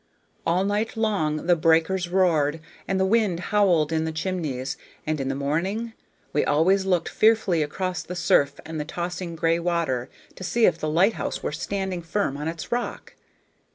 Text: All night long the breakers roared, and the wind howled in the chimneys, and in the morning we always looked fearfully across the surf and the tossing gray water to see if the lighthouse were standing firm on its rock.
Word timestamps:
All 0.47 0.63
night 0.65 0.97
long 0.97 1.45
the 1.45 1.55
breakers 1.55 2.09
roared, 2.09 2.59
and 2.87 2.99
the 2.99 3.05
wind 3.05 3.39
howled 3.53 3.91
in 3.91 4.03
the 4.03 4.11
chimneys, 4.11 4.75
and 5.05 5.21
in 5.21 5.27
the 5.27 5.35
morning 5.35 5.93
we 6.33 6.43
always 6.43 6.85
looked 6.85 7.07
fearfully 7.07 7.61
across 7.61 8.01
the 8.01 8.15
surf 8.15 8.59
and 8.65 8.79
the 8.79 8.83
tossing 8.83 9.35
gray 9.35 9.59
water 9.59 10.09
to 10.33 10.43
see 10.43 10.65
if 10.65 10.79
the 10.79 10.89
lighthouse 10.89 11.43
were 11.43 11.51
standing 11.51 12.01
firm 12.01 12.35
on 12.35 12.47
its 12.47 12.71
rock. 12.71 13.13